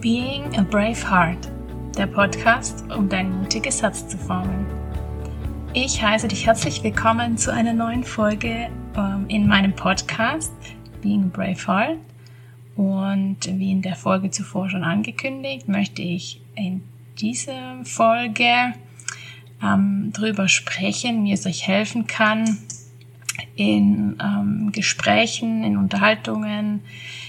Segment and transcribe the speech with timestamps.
[0.00, 1.50] Being a Brave Heart,
[1.96, 4.64] der Podcast, um dein mutiges Herz zu formen.
[5.74, 10.52] Ich heiße dich herzlich willkommen zu einer neuen Folge ähm, in meinem Podcast
[11.02, 11.98] Being a Brave Heart.
[12.76, 16.82] Und wie in der Folge zuvor schon angekündigt, möchte ich in
[17.18, 18.74] dieser Folge
[19.60, 22.58] ähm, darüber sprechen, wie es euch helfen kann,
[23.58, 26.80] in ähm, Gesprächen, in Unterhaltungen,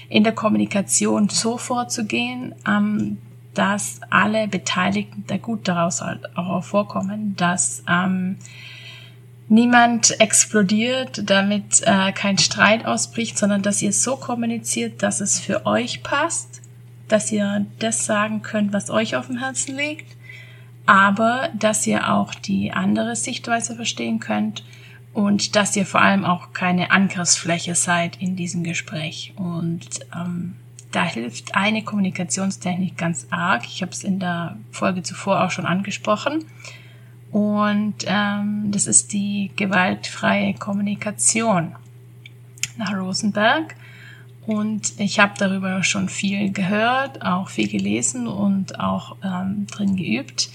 [0.08, 3.18] in der Kommunikation so vorzugehen, ähm,
[3.52, 8.36] dass alle Beteiligten da gut daraus halt auch hervorkommen, dass ähm,
[9.48, 15.66] niemand explodiert, damit äh, kein Streit ausbricht, sondern dass ihr so kommuniziert, dass es für
[15.66, 16.62] euch passt,
[17.08, 20.16] dass ihr das sagen könnt, was euch auf dem Herzen liegt,
[20.86, 24.62] aber dass ihr auch die andere Sichtweise verstehen könnt
[25.12, 29.32] und dass ihr vor allem auch keine Angriffsfläche seid in diesem Gespräch.
[29.36, 30.56] Und ähm,
[30.92, 33.64] da hilft eine Kommunikationstechnik ganz arg.
[33.64, 36.44] Ich habe es in der Folge zuvor auch schon angesprochen.
[37.30, 41.76] Und ähm, das ist die gewaltfreie Kommunikation
[42.76, 43.76] nach Rosenberg.
[44.46, 50.50] Und ich habe darüber schon viel gehört, auch viel gelesen und auch ähm, drin geübt.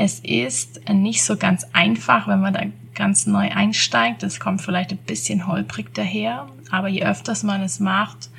[0.00, 2.62] Es ist nicht so ganz einfach, wenn man da
[2.94, 4.22] ganz neu einsteigt.
[4.22, 8.30] Es kommt vielleicht ein bisschen holprig daher, aber je öfters man es macht,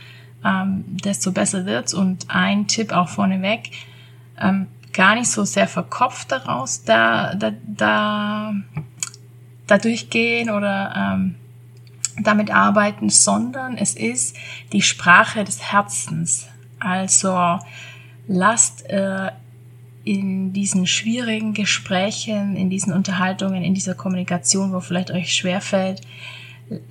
[0.46, 1.94] ähm, desto besser wird's.
[1.94, 3.72] Und ein Tipp auch vorneweg,
[4.40, 8.54] ähm, gar nicht so sehr verkopft daraus da, da, da,
[9.68, 11.36] da durchgehen oder ähm,
[12.24, 14.38] damit arbeiten, sondern es ist
[14.72, 16.48] die Sprache des Herzens.
[16.80, 17.60] Also
[18.30, 19.32] lasst äh,
[20.10, 26.02] in diesen schwierigen Gesprächen, in diesen Unterhaltungen, in dieser Kommunikation, wo vielleicht euch schwerfällt,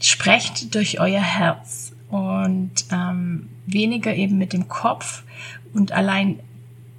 [0.01, 5.25] sprecht durch euer Herz und ähm, weniger eben mit dem Kopf.
[5.75, 6.39] Und allein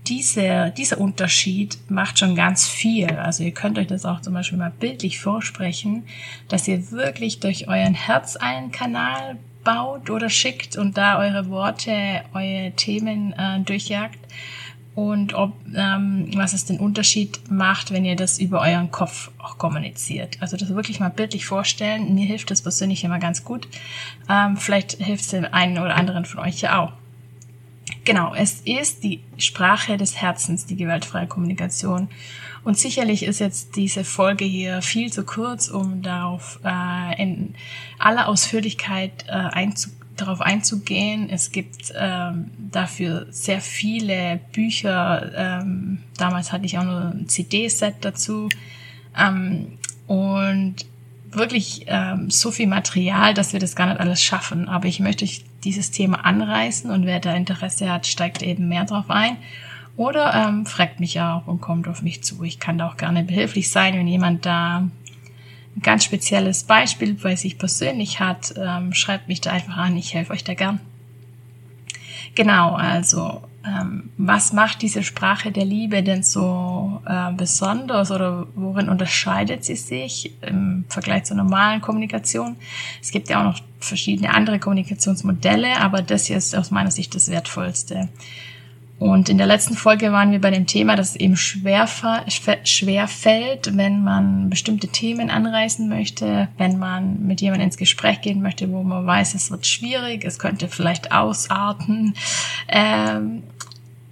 [0.07, 3.07] diese, dieser Unterschied macht schon ganz viel.
[3.11, 6.03] Also ihr könnt euch das auch zum Beispiel mal bildlich vorsprechen,
[6.49, 12.23] dass ihr wirklich durch euren Herz einen Kanal baut oder schickt und da eure Worte,
[12.33, 14.19] eure Themen äh, durchjagt
[14.95, 19.57] und ob ähm, was es den Unterschied macht, wenn ihr das über euren Kopf auch
[19.57, 20.37] kommuniziert.
[20.41, 22.15] Also das wirklich mal bildlich vorstellen.
[22.15, 23.67] Mir hilft das persönlich immer ganz gut.
[24.29, 26.93] Ähm, vielleicht hilft es dem einen oder anderen von euch ja auch.
[28.03, 32.09] Genau, es ist die Sprache des Herzens, die gewaltfreie Kommunikation.
[32.63, 37.55] Und sicherlich ist jetzt diese Folge hier viel zu kurz, um darauf äh, in
[37.99, 41.29] aller Ausführlichkeit äh, einzugehen darauf einzugehen.
[41.29, 45.31] Es gibt ähm, dafür sehr viele Bücher.
[45.35, 48.49] Ähm, damals hatte ich auch nur ein CD-Set dazu.
[49.17, 50.75] Ähm, und
[51.31, 54.67] wirklich ähm, so viel Material, dass wir das gar nicht alles schaffen.
[54.67, 55.27] Aber ich möchte
[55.63, 59.37] dieses Thema anreißen und wer da Interesse hat, steigt eben mehr drauf ein.
[59.97, 62.43] Oder ähm, fragt mich auch und kommt auf mich zu.
[62.43, 64.87] Ich kann da auch gerne behilflich sein, wenn jemand da
[65.75, 70.13] ein ganz spezielles Beispiel bei sich persönlich hat, ähm, schreibt mich da einfach an, ich
[70.13, 70.79] helfe euch da gern.
[72.35, 78.89] Genau, also ähm, was macht diese Sprache der Liebe denn so äh, besonders oder worin
[78.89, 82.55] unterscheidet sie sich im Vergleich zur normalen Kommunikation?
[83.01, 87.15] Es gibt ja auch noch verschiedene andere Kommunikationsmodelle, aber das hier ist aus meiner Sicht
[87.15, 88.09] das Wertvollste.
[88.99, 91.87] Und in der letzten Folge waren wir bei dem Thema, dass es eben schwer,
[92.65, 98.41] schwer fällt, wenn man bestimmte Themen anreißen möchte, wenn man mit jemandem ins Gespräch gehen
[98.41, 102.13] möchte, wo man weiß, es wird schwierig, es könnte vielleicht ausarten.
[102.67, 103.43] Ähm,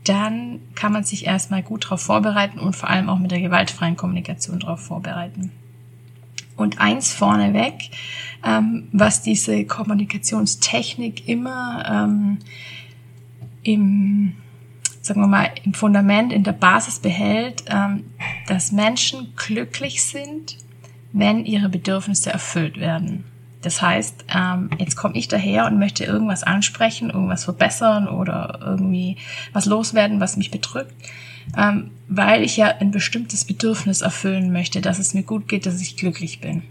[0.05, 3.97] dann kann man sich erstmal gut darauf vorbereiten und vor allem auch mit der gewaltfreien
[3.97, 5.51] Kommunikation darauf vorbereiten.
[6.55, 7.89] Und eins vorneweg,
[8.45, 12.37] ähm, was diese Kommunikationstechnik immer ähm,
[13.63, 14.37] im
[15.07, 18.05] sagen wir mal, im Fundament, in der Basis behält, ähm,
[18.47, 20.57] dass Menschen glücklich sind,
[21.13, 23.23] wenn ihre Bedürfnisse erfüllt werden.
[23.61, 29.17] Das heißt, ähm, jetzt komme ich daher und möchte irgendwas ansprechen, irgendwas verbessern oder irgendwie
[29.51, 30.93] was loswerden, was mich bedrückt,
[31.57, 35.81] ähm, weil ich ja ein bestimmtes Bedürfnis erfüllen möchte, dass es mir gut geht, dass
[35.81, 36.63] ich glücklich bin.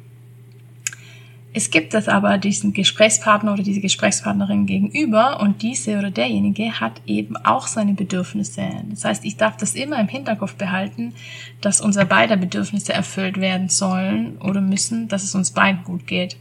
[1.57, 7.01] Es gibt es aber diesen Gesprächspartner oder diese Gesprächspartnerin gegenüber und diese oder derjenige hat
[7.07, 8.69] eben auch seine Bedürfnisse.
[8.91, 11.15] Das heißt, ich darf das immer im Hinterkopf behalten,
[11.63, 16.37] dass unser beider Bedürfnisse erfüllt werden sollen oder müssen, dass es uns beiden gut geht.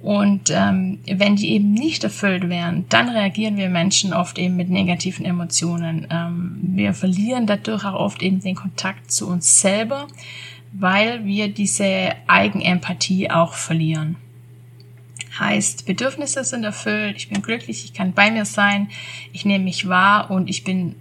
[0.00, 4.70] Und ähm, wenn die eben nicht erfüllt werden, dann reagieren wir Menschen oft eben mit
[4.70, 6.08] negativen Emotionen.
[6.10, 10.08] Ähm, wir verlieren dadurch auch oft eben den Kontakt zu uns selber,
[10.72, 14.16] weil wir diese Eigenempathie auch verlieren.
[15.38, 18.88] Heißt, Bedürfnisse sind erfüllt, ich bin glücklich, ich kann bei mir sein,
[19.32, 20.94] ich nehme mich wahr und ich bin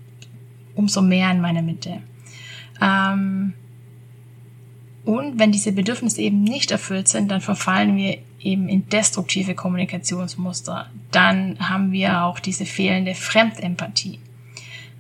[0.76, 2.02] umso mehr in meine Mitte.
[2.82, 3.54] Ähm,
[5.04, 10.90] und wenn diese Bedürfnisse eben nicht erfüllt sind, dann verfallen wir eben in destruktive Kommunikationsmuster.
[11.12, 14.20] Dann haben wir auch diese fehlende Fremdempathie.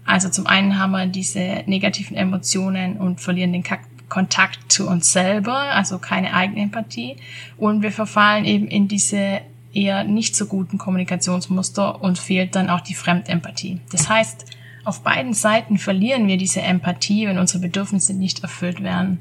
[0.05, 3.63] Also zum einen haben wir diese negativen Emotionen und verlieren den
[4.11, 7.15] Kontakt zu uns selber, also keine Eigenempathie.
[7.57, 9.39] Und wir verfallen eben in diese
[9.73, 13.79] eher nicht so guten Kommunikationsmuster und fehlt dann auch die Fremdempathie.
[13.89, 14.45] Das heißt,
[14.83, 19.19] auf beiden Seiten verlieren wir diese Empathie, wenn unsere Bedürfnisse nicht erfüllt werden.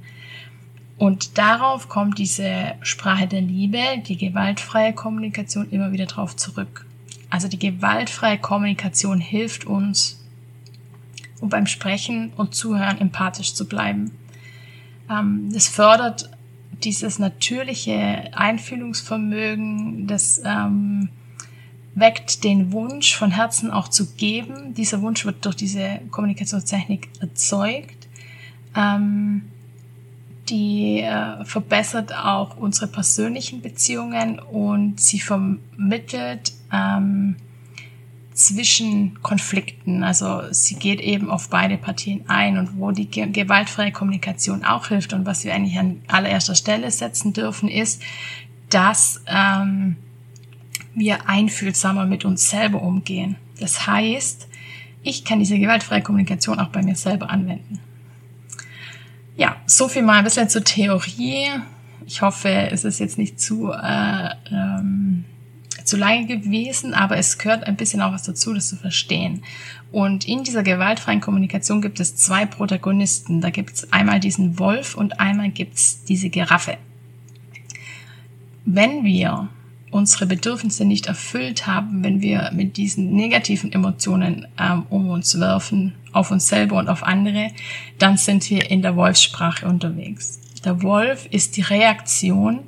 [0.98, 3.78] Und darauf kommt diese Sprache der Liebe,
[4.08, 6.84] die gewaltfreie Kommunikation immer wieder drauf zurück.
[7.30, 10.20] Also die gewaltfreie Kommunikation hilft uns,
[11.40, 14.10] um beim Sprechen und Zuhören empathisch zu bleiben.
[15.10, 16.30] Ähm, das fördert
[16.84, 21.10] dieses natürliche Einfühlungsvermögen, das ähm,
[21.94, 24.74] weckt den Wunsch von Herzen auch zu geben.
[24.74, 28.08] Dieser Wunsch wird durch diese Kommunikationstechnik erzeugt.
[28.74, 29.42] Ähm,
[30.48, 37.36] die äh, verbessert auch unsere persönlichen Beziehungen und sie vermittelt ähm,
[38.46, 40.02] zwischen Konflikten.
[40.02, 45.12] Also sie geht eben auf beide Partien ein und wo die gewaltfreie Kommunikation auch hilft
[45.12, 48.02] und was wir eigentlich an allererster Stelle setzen dürfen, ist,
[48.70, 49.96] dass ähm,
[50.94, 53.36] wir einfühlsamer mit uns selber umgehen.
[53.58, 54.48] Das heißt,
[55.02, 57.80] ich kann diese gewaltfreie Kommunikation auch bei mir selber anwenden.
[59.36, 61.48] Ja, so viel mal ein bisschen zur Theorie.
[62.06, 65.24] Ich hoffe, es ist jetzt nicht zu, äh, ähm,
[65.84, 69.42] zu lange gewesen, aber es gehört ein bisschen auch was dazu, das zu verstehen.
[69.92, 73.40] Und in dieser gewaltfreien Kommunikation gibt es zwei Protagonisten.
[73.40, 76.76] Da gibt es einmal diesen Wolf und einmal gibt es diese Giraffe.
[78.64, 79.48] Wenn wir
[79.90, 85.94] unsere Bedürfnisse nicht erfüllt haben, wenn wir mit diesen negativen Emotionen ähm, um uns werfen,
[86.12, 87.50] auf uns selber und auf andere,
[87.98, 90.40] dann sind wir in der Wolfssprache unterwegs.
[90.64, 92.60] Der Wolf ist die Reaktion,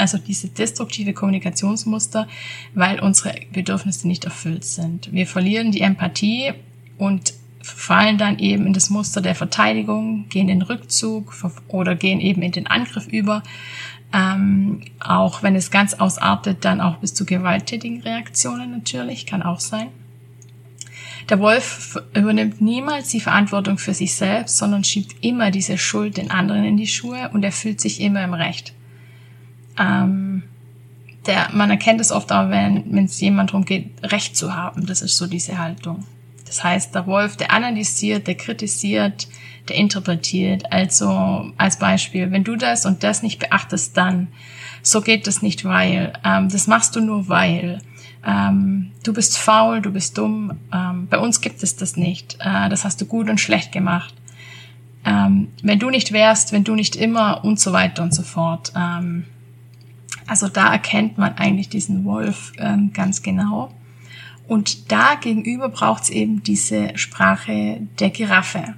[0.00, 2.28] also diese destruktive Kommunikationsmuster,
[2.74, 5.12] weil unsere Bedürfnisse nicht erfüllt sind.
[5.12, 6.52] Wir verlieren die Empathie
[6.98, 11.34] und fallen dann eben in das Muster der Verteidigung, gehen in den Rückzug
[11.68, 13.42] oder gehen eben in den Angriff über
[14.14, 19.58] ähm, auch wenn es ganz ausartet, dann auch bis zu gewalttätigen Reaktionen natürlich, kann auch
[19.58, 19.88] sein.
[21.28, 26.30] Der Wolf übernimmt niemals die Verantwortung für sich selbst, sondern schiebt immer diese Schuld den
[26.30, 28.72] anderen in die Schuhe und er fühlt sich immer im Recht.
[29.78, 30.42] Ähm,
[31.26, 34.86] der, man erkennt es oft auch, wenn es jemand darum geht, Recht zu haben.
[34.86, 36.04] Das ist so diese Haltung.
[36.46, 39.26] Das heißt, der Wolf, der analysiert, der kritisiert,
[39.68, 40.70] der interpretiert.
[40.70, 44.28] Also als Beispiel, wenn du das und das nicht beachtest, dann
[44.82, 47.80] so geht das nicht, weil ähm, das machst du nur, weil
[48.26, 50.58] ähm, du bist faul, du bist dumm.
[50.72, 52.36] Ähm, bei uns gibt es das nicht.
[52.40, 54.14] Äh, das hast du gut und schlecht gemacht.
[55.06, 58.72] Ähm, wenn du nicht wärst, wenn du nicht immer und so weiter und so fort.
[58.76, 59.24] Ähm,
[60.26, 63.72] also da erkennt man eigentlich diesen Wolf ähm, ganz genau.
[64.46, 68.74] Und da gegenüber braucht es eben diese Sprache der Giraffe.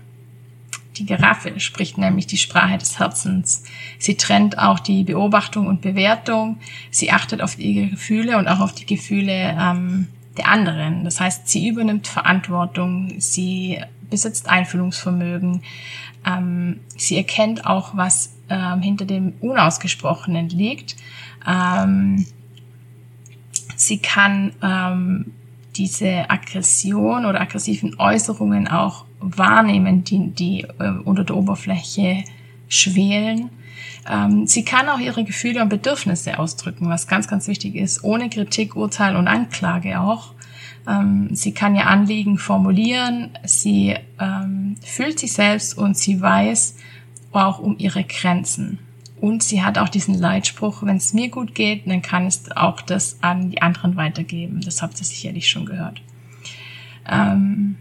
[0.96, 3.64] Die Giraffe spricht nämlich die Sprache des Herzens.
[3.98, 6.58] Sie trennt auch die Beobachtung und Bewertung.
[6.90, 11.05] Sie achtet auf ihre Gefühle und auch auf die Gefühle ähm, der anderen.
[11.05, 15.62] Das heißt, sie übernimmt Verantwortung, sie besitzt Einfühlungsvermögen,
[16.24, 20.96] ähm, sie erkennt auch, was ähm, hinter dem Unausgesprochenen liegt.
[21.46, 22.26] Ähm,
[23.76, 25.32] sie kann ähm,
[25.76, 32.24] diese Aggression oder aggressiven Äußerungen auch wahrnehmen, die, die äh, unter der Oberfläche
[32.69, 33.50] schwelen.
[34.08, 38.31] Ähm, sie kann auch ihre Gefühle und Bedürfnisse ausdrücken, was ganz, ganz wichtig ist, ohne
[38.31, 40.32] Kritik, Urteil und Anklage auch.
[40.88, 46.76] Ähm, sie kann ihr Anliegen formulieren, sie ähm, fühlt sich selbst und sie weiß
[47.36, 48.78] auch um ihre Grenzen.
[49.20, 52.81] Und sie hat auch diesen Leitspruch, wenn es mir gut geht, dann kann es auch
[52.82, 54.60] das an die anderen weitergeben.
[54.60, 56.02] Das habt ihr sicherlich schon gehört.
[57.08, 57.76] Ähm,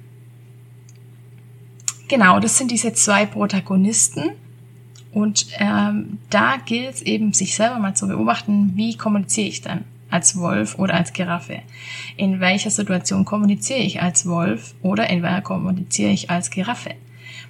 [2.07, 4.31] genau, das sind diese zwei Protagonisten.
[5.12, 9.85] Und ähm, da gilt es eben, sich selber mal zu beobachten, wie kommuniziere ich denn
[10.09, 11.59] als Wolf oder als Giraffe?
[12.17, 16.95] In welcher Situation kommuniziere ich als Wolf oder in welcher kommuniziere ich als Giraffe?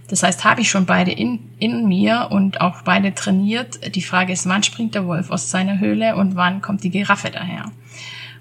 [0.08, 3.80] Das heißt, habe ich schon beide in, in mir und auch beide trainiert.
[3.96, 7.32] Die Frage ist, wann springt der Wolf aus seiner Höhle und wann kommt die Giraffe
[7.32, 7.72] daher?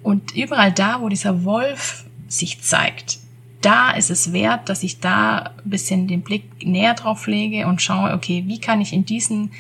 [0.03, 3.19] Und überall da, wo dieser Wolf sich zeigt,
[3.63, 7.81] da ist es wert, dass ich da ein bisschen den Blick näher drauf lege und
[7.81, 9.53] schaue, okay, wie kann ich in diesen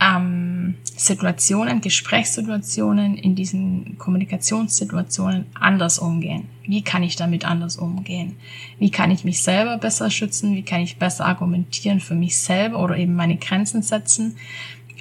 [0.00, 6.48] ähm, Situationen, Gesprächssituationen, in diesen Kommunikationssituationen anders umgehen?
[6.66, 8.36] Wie kann ich damit anders umgehen?
[8.78, 10.54] Wie kann ich mich selber besser schützen?
[10.54, 14.36] Wie kann ich besser argumentieren für mich selber oder eben meine Grenzen setzen?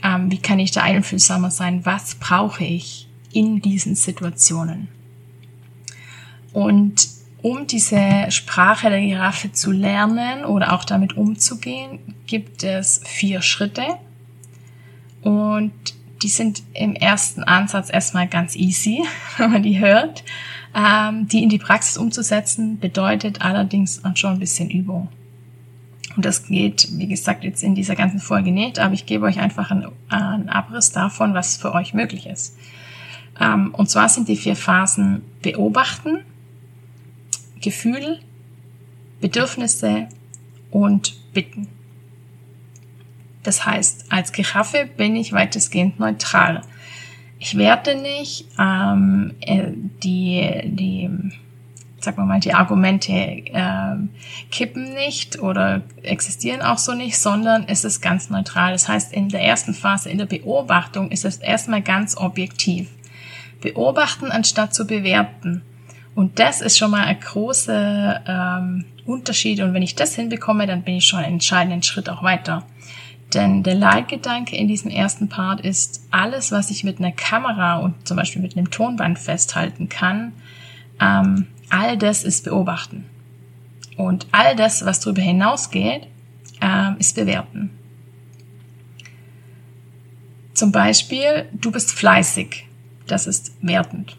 [0.03, 1.85] Ähm, wie kann ich da einfühlsamer sein?
[1.85, 4.87] Was brauche ich in diesen Situationen?
[6.51, 7.07] Und
[7.41, 13.83] um diese Sprache der Giraffe zu lernen oder auch damit umzugehen, gibt es vier Schritte.
[15.23, 15.73] Und
[16.21, 19.03] die sind im ersten Ansatz erstmal ganz easy,
[19.37, 20.23] wenn man die hört.
[20.75, 25.09] Ähm, die in die Praxis umzusetzen bedeutet allerdings schon ein bisschen Übung.
[26.15, 29.39] Und das geht, wie gesagt, jetzt in dieser ganzen Folge nicht, aber ich gebe euch
[29.39, 32.55] einfach einen, einen Abriss davon, was für euch möglich ist.
[33.39, 36.19] Ähm, und zwar sind die vier Phasen beobachten,
[37.61, 38.19] Gefühl,
[39.21, 40.07] Bedürfnisse
[40.69, 41.67] und Bitten.
[43.43, 46.61] Das heißt, als Giraffe bin ich weitestgehend neutral.
[47.39, 49.65] Ich werte nicht ähm, äh,
[50.01, 51.09] die, die,
[51.99, 53.95] sagen wir mal, die Argumente äh,
[54.49, 58.71] kippen nicht oder existieren auch so nicht, sondern es ist ganz neutral.
[58.71, 62.89] Das heißt, in der ersten Phase, in der Beobachtung, ist es erstmal ganz objektiv.
[63.59, 65.63] Beobachten anstatt zu bewerten.
[66.15, 69.59] Und das ist schon mal ein großer ähm, Unterschied.
[69.59, 72.65] Und wenn ich das hinbekomme, dann bin ich schon einen entscheidenden Schritt auch weiter.
[73.33, 78.07] Denn der Leitgedanke in diesem ersten Part ist, alles, was ich mit einer Kamera und
[78.07, 80.33] zum Beispiel mit einem Tonband festhalten kann,
[80.99, 83.05] ähm, all das ist beobachten.
[83.97, 86.07] Und all das, was darüber hinausgeht,
[86.61, 87.71] ähm, ist bewerten.
[90.53, 92.67] Zum Beispiel, du bist fleißig.
[93.07, 94.17] Das ist wertend.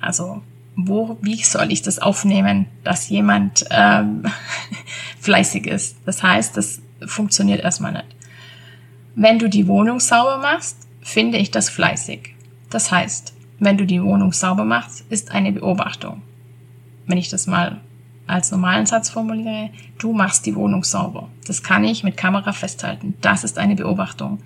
[0.00, 0.42] Also,
[0.76, 4.24] wo, wie soll ich das aufnehmen, dass jemand ähm,
[5.20, 5.96] fleißig ist?
[6.06, 8.06] Das heißt, das funktioniert erstmal nicht.
[9.14, 12.34] Wenn du die Wohnung sauber machst, finde ich das fleißig.
[12.70, 16.22] Das heißt, wenn du die Wohnung sauber machst, ist eine Beobachtung.
[17.06, 17.82] Wenn ich das mal
[18.26, 21.28] als normalen Satz formuliere, du machst die Wohnung sauber.
[21.46, 23.14] Das kann ich mit Kamera festhalten.
[23.20, 24.38] Das ist eine Beobachtung.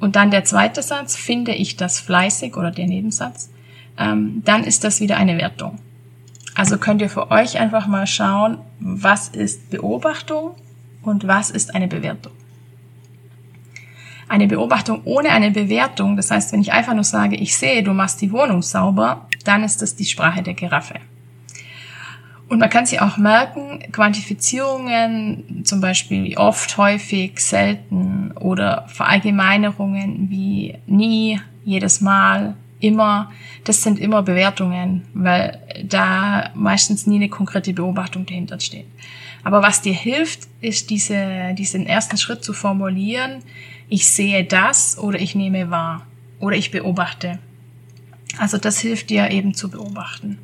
[0.00, 3.50] Und dann der zweite Satz, finde ich das fleißig oder der Nebensatz,
[3.96, 5.78] ähm, dann ist das wieder eine Wertung.
[6.54, 10.50] Also könnt ihr für euch einfach mal schauen, was ist Beobachtung
[11.02, 12.32] und was ist eine Bewertung
[14.34, 17.92] eine Beobachtung ohne eine Bewertung, das heißt, wenn ich einfach nur sage, ich sehe, du
[17.92, 20.94] machst die Wohnung sauber, dann ist das die Sprache der Giraffe.
[22.48, 30.74] Und man kann sie auch merken, Quantifizierungen, zum Beispiel oft, häufig, selten oder Verallgemeinerungen wie
[30.86, 33.30] nie, jedes Mal, immer,
[33.64, 38.86] das sind immer Bewertungen, weil da meistens nie eine konkrete Beobachtung dahinter steht.
[39.44, 43.42] Aber was dir hilft, ist diese, diesen ersten Schritt zu formulieren,
[43.88, 46.06] ich sehe das oder ich nehme wahr
[46.40, 47.38] oder ich beobachte.
[48.38, 50.38] Also das hilft dir eben zu beobachten.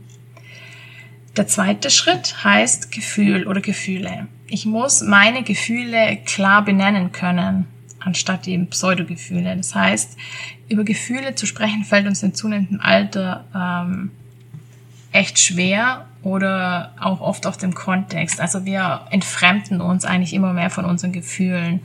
[1.36, 4.26] Der zweite Schritt heißt Gefühl oder Gefühle.
[4.46, 7.66] Ich muss meine Gefühle klar benennen können,
[8.00, 9.56] anstatt eben Pseudogefühle.
[9.56, 10.16] Das heißt,
[10.68, 14.10] über Gefühle zu sprechen fällt uns in zunehmendem Alter ähm,
[15.12, 18.40] echt schwer oder auch oft auf dem Kontext.
[18.40, 21.80] Also wir entfremden uns eigentlich immer mehr von unseren Gefühlen.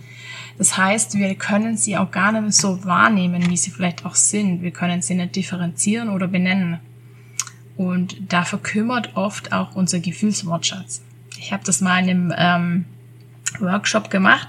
[0.57, 4.61] Das heißt, wir können sie auch gar nicht so wahrnehmen, wie sie vielleicht auch sind.
[4.61, 6.79] Wir können sie nicht differenzieren oder benennen.
[7.75, 11.01] Und da verkümmert oft auch unser Gefühlswortschatz.
[11.37, 12.85] Ich habe das mal in einem ähm,
[13.59, 14.47] Workshop gemacht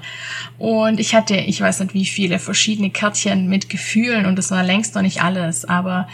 [0.58, 4.62] und ich hatte, ich weiß nicht wie viele verschiedene Kärtchen mit Gefühlen und das war
[4.62, 6.08] längst noch nicht alles, aber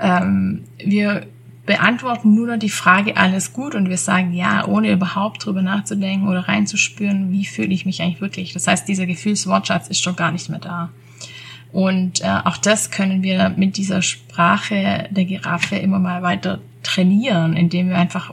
[0.00, 1.26] ähm, wir
[1.68, 6.26] beantworten nur noch die Frage, alles gut und wir sagen ja, ohne überhaupt drüber nachzudenken
[6.26, 8.54] oder reinzuspüren, wie fühle ich mich eigentlich wirklich.
[8.54, 10.88] Das heißt, dieser Gefühlswortschatz ist schon gar nicht mehr da.
[11.70, 17.54] Und äh, auch das können wir mit dieser Sprache der Giraffe immer mal weiter trainieren,
[17.54, 18.32] indem wir einfach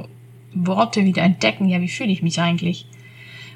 [0.54, 2.88] Worte wieder entdecken, ja, wie fühle ich mich eigentlich?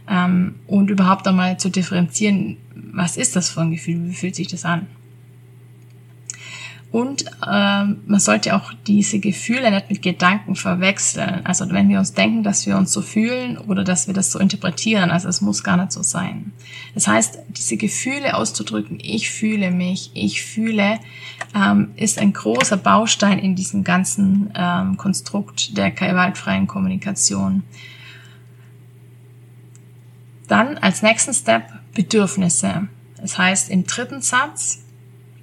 [0.09, 4.49] Ähm, und überhaupt einmal zu differenzieren, was ist das für ein Gefühl, wie fühlt sich
[4.49, 4.87] das an?
[6.91, 11.41] Und ähm, man sollte auch diese Gefühle nicht mit Gedanken verwechseln.
[11.43, 14.39] Also wenn wir uns denken, dass wir uns so fühlen oder dass wir das so
[14.39, 16.51] interpretieren, also es muss gar nicht so sein.
[16.95, 20.99] Das heißt, diese Gefühle auszudrücken, ich fühle mich, ich fühle,
[21.55, 27.61] ähm, ist ein großer Baustein in diesem ganzen ähm, Konstrukt der gewaltfreien Kommunikation.
[30.47, 32.87] Dann als nächsten Step Bedürfnisse.
[33.21, 34.79] Das heißt, im dritten Satz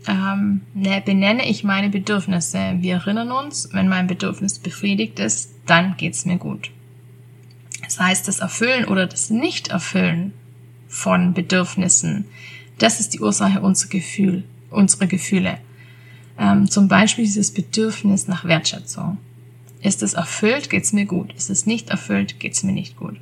[0.06, 2.76] ähm, ne, benenne ich meine Bedürfnisse.
[2.78, 6.70] Wir erinnern uns, wenn mein Bedürfnis befriedigt ist, dann geht's mir gut.
[7.84, 10.32] Das heißt, das Erfüllen oder das Nicht-Erfüllen
[10.88, 12.26] von Bedürfnissen
[12.78, 15.58] Das ist die Ursache unserer Gefühl, unserer Gefühle.
[16.38, 19.16] Ähm, zum Beispiel dieses Bedürfnis nach Wertschätzung.
[19.80, 21.32] Ist es erfüllt, geht's mir gut.
[21.34, 23.16] Ist es nicht erfüllt, geht's mir nicht gut.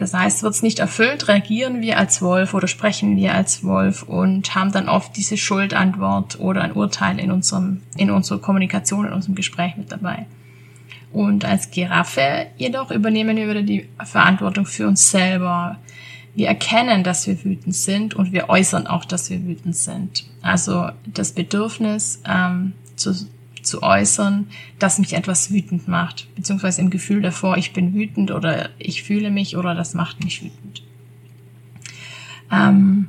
[0.00, 4.02] Das heißt, wird es nicht erfüllt, reagieren wir als Wolf oder sprechen wir als Wolf
[4.02, 9.12] und haben dann oft diese Schuldantwort oder ein Urteil in unserem, in unserer Kommunikation, in
[9.12, 10.24] unserem Gespräch mit dabei.
[11.12, 15.76] Und als Giraffe jedoch übernehmen wir die Verantwortung für uns selber.
[16.34, 20.24] Wir erkennen, dass wir wütend sind und wir äußern auch, dass wir wütend sind.
[20.40, 23.12] Also das Bedürfnis ähm, zu,
[23.62, 24.48] zu äußern,
[24.78, 29.30] dass mich etwas wütend macht, beziehungsweise im Gefühl davor, ich bin wütend oder ich fühle
[29.30, 30.82] mich oder das macht mich wütend.
[32.50, 33.08] Ähm,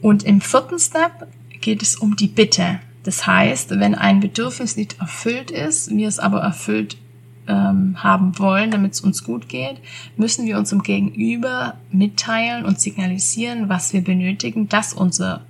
[0.00, 1.26] und im vierten Step
[1.60, 2.80] geht es um die Bitte.
[3.02, 6.96] Das heißt, wenn ein Bedürfnis nicht erfüllt ist, wir es aber erfüllt
[7.48, 9.76] ähm, haben wollen, damit es uns gut geht,
[10.16, 15.42] müssen wir unserem Gegenüber mitteilen und signalisieren, was wir benötigen, dass unser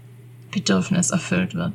[0.51, 1.73] Bedürfnis erfüllt wird.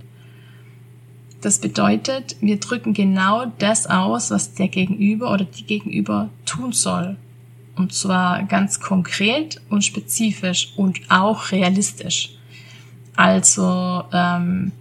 [1.44, 7.18] Das bedeutet, wir drücken genau das aus, was der Gegenüber oder die Gegenüber tun soll.
[7.76, 12.30] Und zwar ganz konkret und spezifisch und auch realistisch.
[13.18, 14.72] Also ähm,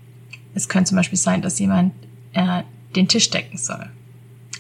[0.55, 1.95] es könnte zum Beispiel sein, dass jemand
[2.33, 2.63] äh,
[2.95, 3.91] den Tisch decken soll.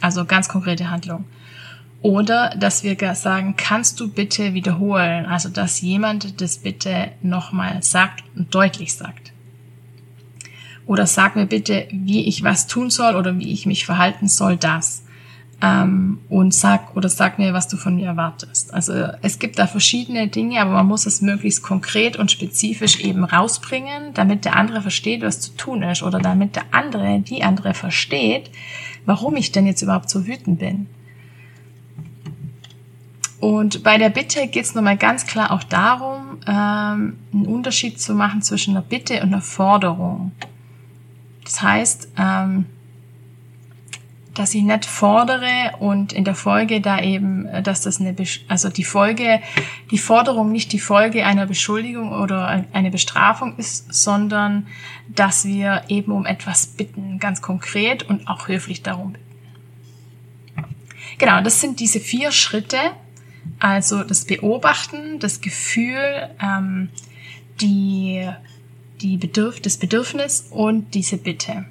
[0.00, 1.24] Also ganz konkrete Handlung.
[2.00, 5.24] Oder dass wir sagen, kannst du bitte wiederholen?
[5.24, 9.31] Also dass jemand das bitte nochmal sagt und deutlich sagt
[10.92, 14.58] oder sag mir bitte, wie ich was tun soll oder wie ich mich verhalten soll,
[14.58, 15.04] das.
[15.62, 18.74] Ähm, und sag oder sag mir, was du von mir erwartest.
[18.74, 23.24] Also es gibt da verschiedene Dinge, aber man muss es möglichst konkret und spezifisch eben
[23.24, 27.72] rausbringen, damit der andere versteht, was zu tun ist oder damit der andere, die andere
[27.72, 28.50] versteht,
[29.06, 30.88] warum ich denn jetzt überhaupt so wütend bin.
[33.40, 38.14] Und bei der Bitte geht es nochmal ganz klar auch darum, ähm, einen Unterschied zu
[38.14, 40.32] machen zwischen einer Bitte und einer Forderung.
[41.52, 42.64] Das heißt, ähm,
[44.32, 48.16] dass ich nicht fordere und in der Folge da eben, äh, dass das eine,
[48.48, 49.42] also die Folge,
[49.90, 54.66] die Forderung nicht die Folge einer Beschuldigung oder eine Bestrafung ist, sondern
[55.08, 59.26] dass wir eben um etwas bitten, ganz konkret und auch höflich darum bitten.
[61.18, 62.78] Genau, das sind diese vier Schritte,
[63.58, 66.88] also das Beobachten, das Gefühl, ähm,
[67.60, 68.26] die
[69.02, 71.66] die Bedürf das Bedürfnis und diese Bitte.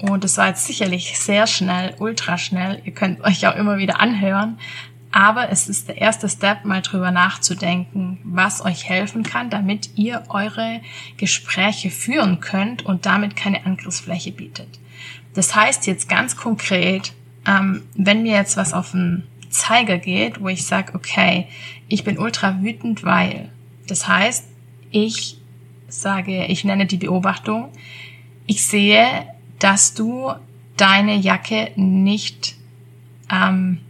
[0.00, 2.80] Und das war jetzt sicherlich sehr schnell, ultra schnell.
[2.84, 4.58] Ihr könnt euch auch immer wieder anhören.
[5.10, 10.22] Aber es ist der erste Step, mal drüber nachzudenken, was euch helfen kann, damit ihr
[10.28, 10.80] eure
[11.16, 14.68] Gespräche führen könnt und damit keine Angriffsfläche bietet.
[15.34, 17.14] Das heißt jetzt ganz konkret,
[17.46, 21.48] ähm, wenn mir jetzt was auf den Zeiger geht, wo ich sage, okay,
[21.88, 23.50] ich bin ultra wütend, weil.
[23.86, 24.44] Das heißt,
[24.90, 25.37] ich
[25.88, 27.70] sage, ich nenne die Beobachtung,
[28.46, 29.06] ich sehe,
[29.58, 30.32] dass du
[30.76, 32.56] deine Jacke nicht
[33.30, 33.80] ähm,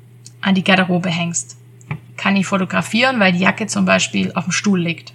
[0.40, 1.58] an die Garderobe hängst.
[2.16, 5.12] Kann ich fotografieren, weil die Jacke zum Beispiel auf dem Stuhl liegt.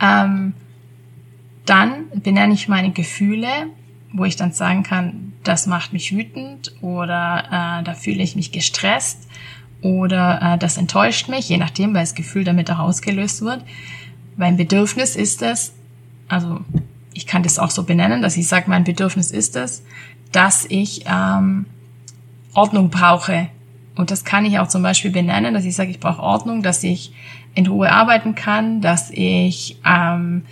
[0.00, 0.54] Ähm,
[1.66, 3.48] dann benenne ich meine Gefühle,
[4.12, 8.50] wo ich dann sagen kann, das macht mich wütend oder äh, da fühle ich mich
[8.50, 9.28] gestresst
[9.82, 13.62] oder äh, das enttäuscht mich, je nachdem, weil das Gefühl damit auch ausgelöst wird.
[14.40, 15.74] Mein Bedürfnis ist es,
[16.26, 16.60] also
[17.12, 19.84] ich kann das auch so benennen, dass ich sage, mein Bedürfnis ist es,
[20.32, 21.66] dass ich ähm,
[22.54, 23.48] Ordnung brauche.
[23.96, 26.82] Und das kann ich auch zum Beispiel benennen, dass ich sage, ich brauche Ordnung, dass
[26.82, 27.12] ich
[27.54, 30.44] in Ruhe arbeiten kann, dass ich ähm,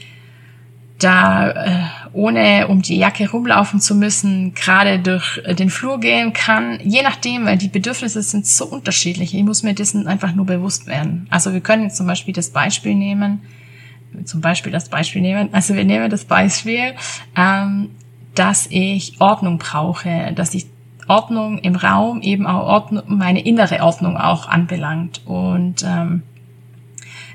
[0.99, 6.79] da äh, ohne um die Jacke rumlaufen zu müssen, gerade durch den Flur gehen kann,
[6.85, 9.35] je nachdem, weil die Bedürfnisse sind so unterschiedlich.
[9.35, 11.27] Ich muss mir dessen einfach nur bewusst werden.
[11.31, 13.41] Also wir können jetzt zum Beispiel das Beispiel nehmen,
[14.25, 15.49] zum Beispiel das Beispiel nehmen.
[15.53, 16.95] Also wir nehmen das Beispiel,
[17.37, 17.91] ähm,
[18.35, 20.67] dass ich Ordnung brauche, dass ich
[21.09, 25.23] Ordnung im Raum eben auch Ordnung, meine innere Ordnung auch anbelangt.
[25.27, 26.23] Und ähm,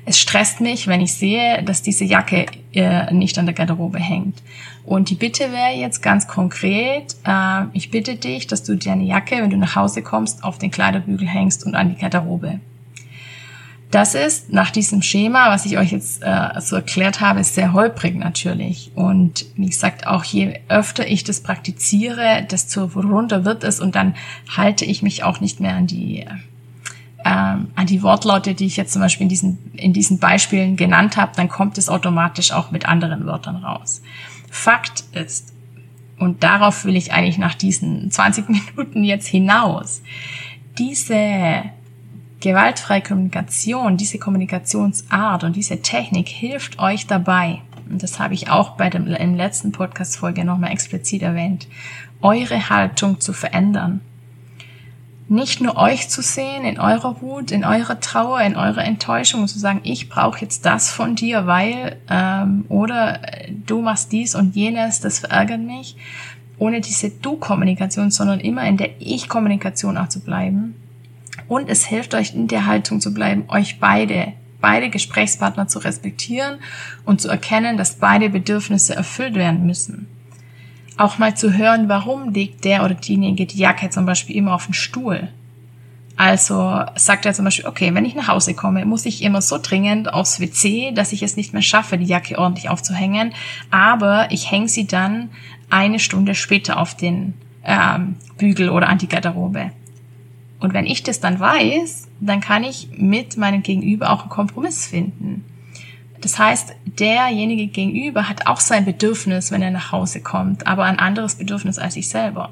[0.06, 4.42] es stresst mich, wenn ich sehe, dass diese Jacke äh, nicht an der Garderobe hängt.
[4.84, 9.36] Und die Bitte wäre jetzt ganz konkret, äh, ich bitte dich, dass du deine Jacke,
[9.36, 12.60] wenn du nach Hause kommst, auf den Kleiderbügel hängst und an die Garderobe.
[13.94, 18.16] Das ist nach diesem Schema, was ich euch jetzt äh, so erklärt habe, sehr holprig
[18.16, 18.90] natürlich.
[18.96, 24.16] Und wie gesagt, auch je öfter ich das praktiziere, desto runter wird es und dann
[24.56, 26.26] halte ich mich auch nicht mehr an die
[27.24, 31.16] ähm, an die Wortlaute, die ich jetzt zum Beispiel in diesen, in diesen Beispielen genannt
[31.16, 34.02] habe, dann kommt es automatisch auch mit anderen Wörtern raus.
[34.50, 35.52] Fakt ist,
[36.18, 40.02] und darauf will ich eigentlich nach diesen 20 Minuten jetzt hinaus,
[40.78, 41.62] diese
[42.44, 48.72] gewaltfreie Kommunikation, diese Kommunikationsart und diese Technik hilft euch dabei, und das habe ich auch
[48.72, 51.66] bei dem im letzten Podcast-Folge nochmal explizit erwähnt,
[52.20, 54.02] eure Haltung zu verändern.
[55.26, 59.48] Nicht nur euch zu sehen in eurer Wut, in eurer Trauer, in eurer Enttäuschung und
[59.48, 64.34] zu sagen, ich brauche jetzt das von dir, weil ähm, oder äh, du machst dies
[64.34, 65.96] und jenes, das verärgert mich,
[66.58, 70.74] ohne diese Du-Kommunikation, sondern immer in der Ich-Kommunikation auch zu bleiben.
[71.48, 76.58] Und es hilft euch in der Haltung zu bleiben, euch beide, beide Gesprächspartner zu respektieren
[77.04, 80.08] und zu erkennen, dass beide Bedürfnisse erfüllt werden müssen.
[80.96, 84.66] Auch mal zu hören, warum legt der oder diejenige die Jacke zum Beispiel immer auf
[84.66, 85.28] den Stuhl.
[86.16, 89.58] Also sagt er zum Beispiel, okay, wenn ich nach Hause komme, muss ich immer so
[89.60, 93.34] dringend aufs WC, dass ich es nicht mehr schaffe, die Jacke ordentlich aufzuhängen.
[93.70, 95.30] Aber ich hänge sie dann
[95.70, 99.72] eine Stunde später auf den ähm, Bügel oder an die Garderobe.
[100.64, 104.86] Und wenn ich das dann weiß, dann kann ich mit meinem Gegenüber auch einen Kompromiss
[104.86, 105.44] finden.
[106.22, 110.98] Das heißt, derjenige gegenüber hat auch sein Bedürfnis, wenn er nach Hause kommt, aber ein
[110.98, 112.50] anderes Bedürfnis als ich selber.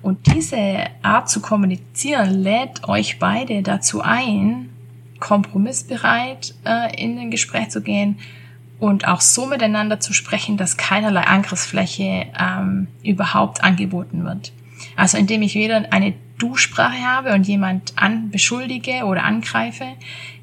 [0.00, 4.70] Und diese Art zu kommunizieren lädt euch beide dazu ein,
[5.18, 8.20] kompromissbereit äh, in ein Gespräch zu gehen
[8.78, 14.52] und auch so miteinander zu sprechen, dass keinerlei Angriffsfläche ähm, überhaupt angeboten wird.
[14.94, 19.86] Also indem ich weder eine Du-Sprache habe und jemand an beschuldige oder angreife,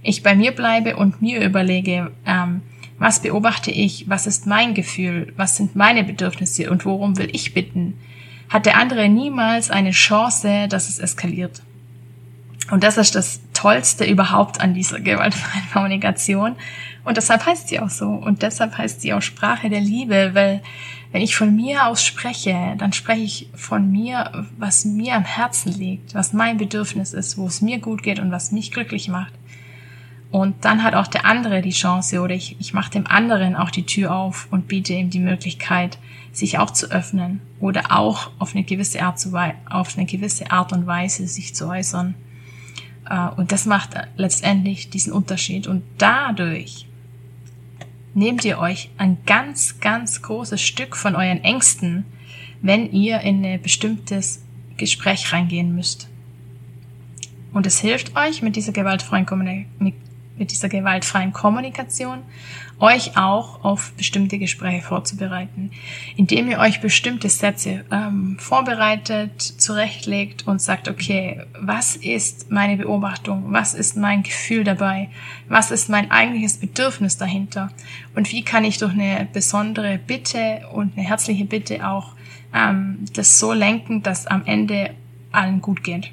[0.04, 2.62] ich bei mir bleibe und mir überlege, ähm,
[3.00, 7.54] was beobachte ich, was ist mein Gefühl, was sind meine Bedürfnisse und worum will ich
[7.54, 8.00] bitten,
[8.50, 11.62] hat der andere niemals eine Chance, dass es eskaliert.
[12.72, 16.56] Und das ist das Tollste überhaupt an dieser gewaltfreien Kommunikation.
[17.06, 18.08] Und deshalb heißt sie auch so.
[18.08, 20.62] Und deshalb heißt sie auch Sprache der Liebe, weil
[21.12, 25.72] wenn ich von mir aus spreche, dann spreche ich von mir, was mir am Herzen
[25.72, 29.34] liegt, was mein Bedürfnis ist, wo es mir gut geht und was mich glücklich macht.
[30.30, 33.72] Und dann hat auch der andere die Chance oder ich, ich mache dem anderen auch
[33.72, 35.98] die Tür auf und biete ihm die Möglichkeit,
[36.34, 39.34] sich auch zu öffnen oder auch auf eine gewisse Art, zu,
[39.70, 42.16] auf eine gewisse Art und Weise sich zu äußern.
[43.10, 45.68] Äh, und das macht letztendlich diesen Unterschied.
[45.68, 46.87] Und dadurch
[48.18, 52.04] nehmt ihr euch ein ganz, ganz großes Stück von euren Ängsten,
[52.64, 54.44] wenn ihr in ein bestimmtes
[54.76, 56.10] Gespräch reingehen müsst.
[57.54, 59.94] Und es hilft euch mit dieser gewaltfreien Kommunikation
[60.38, 62.20] mit dieser gewaltfreien Kommunikation
[62.80, 65.72] euch auch auf bestimmte Gespräche vorzubereiten,
[66.16, 73.46] indem ihr euch bestimmte Sätze ähm, vorbereitet, zurechtlegt und sagt, okay, was ist meine Beobachtung,
[73.52, 75.10] was ist mein Gefühl dabei,
[75.50, 77.72] was ist mein eigentliches Bedürfnis dahinter?
[78.16, 82.14] Und wie kann ich durch eine besondere Bitte und eine herzliche Bitte auch
[82.54, 84.92] ähm, das so lenken, dass am Ende
[85.32, 86.12] allen gut geht.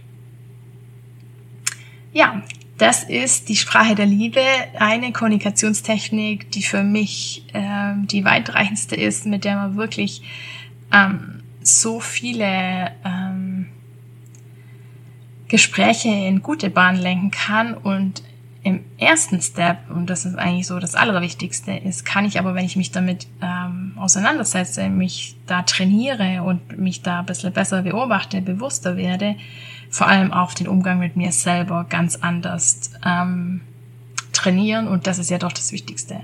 [2.13, 2.43] Ja,
[2.79, 4.43] das ist die Sprache der Liebe,
[4.79, 10.23] eine Kommunikationstechnik, die für mich ähm, die weitreichendste ist, mit der man wirklich
[10.93, 13.67] ähm, so viele ähm,
[15.49, 18.23] Gespräche in gute Bahnen lenken kann und
[18.65, 22.65] im ersten Step, und das ist eigentlich so das Allerwichtigste, ist, kann ich aber, wenn
[22.65, 28.41] ich mich damit ähm, auseinandersetze, mich da trainiere und mich da ein bisschen besser beobachte,
[28.41, 29.37] bewusster werde,
[29.91, 33.61] vor allem auch den Umgang mit mir selber ganz anders ähm,
[34.33, 34.89] trainieren.
[34.89, 36.21] Und das ist ja doch das Wichtigste.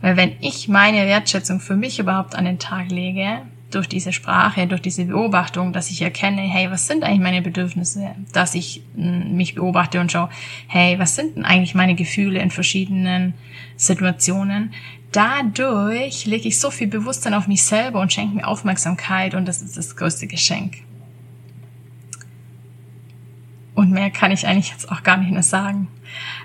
[0.00, 3.42] Weil wenn ich meine Wertschätzung für mich überhaupt an den Tag lege,
[3.74, 8.14] durch diese Sprache, durch diese Beobachtung, dass ich erkenne, hey, was sind eigentlich meine Bedürfnisse,
[8.32, 10.30] dass ich hm, mich beobachte und schaue,
[10.68, 13.34] hey, was sind denn eigentlich meine Gefühle in verschiedenen
[13.76, 14.72] Situationen.
[15.12, 19.62] Dadurch lege ich so viel Bewusstsein auf mich selber und schenke mir Aufmerksamkeit und das
[19.62, 20.78] ist das größte Geschenk.
[23.74, 25.88] Und mehr kann ich eigentlich jetzt auch gar nicht mehr sagen,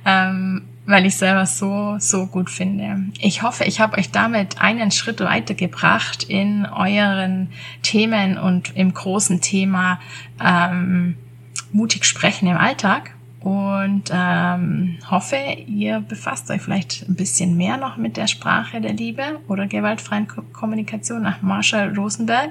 [0.05, 3.03] ähm, weil ich selber so, so gut finde.
[3.19, 7.49] Ich hoffe, ich habe euch damit einen Schritt weitergebracht in euren
[7.83, 9.99] Themen und im großen Thema
[10.43, 11.15] ähm,
[11.71, 13.11] mutig sprechen im Alltag.
[13.41, 18.93] Und ähm, hoffe, ihr befasst euch vielleicht ein bisschen mehr noch mit der Sprache der
[18.93, 22.49] Liebe oder gewaltfreien Kommunikation nach Marshall Rosenberg.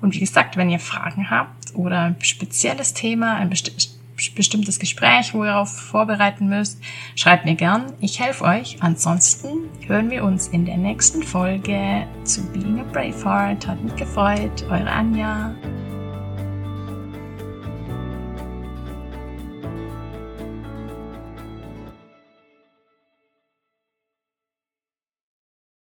[0.00, 3.99] Und wie gesagt, wenn ihr Fragen habt oder ein spezielles Thema, ein bestimmtes
[4.34, 6.80] bestimmtes Gespräch, wo ihr darauf vorbereiten müsst,
[7.16, 7.92] schreibt mir gern.
[8.00, 8.76] Ich helfe euch.
[8.80, 13.66] Ansonsten hören wir uns in der nächsten Folge zu Being a Braveheart.
[13.66, 14.64] Hat mich gefreut.
[14.70, 15.54] Eure Anja.